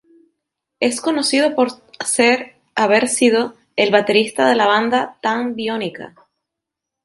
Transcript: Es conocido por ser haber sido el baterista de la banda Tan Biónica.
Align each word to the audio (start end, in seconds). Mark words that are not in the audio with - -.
Es 0.79 0.99
conocido 0.99 1.53
por 1.53 1.73
ser 2.03 2.55
haber 2.73 3.07
sido 3.07 3.53
el 3.75 3.91
baterista 3.91 4.49
de 4.49 4.55
la 4.55 4.65
banda 4.65 5.19
Tan 5.21 5.53
Biónica. 5.53 6.15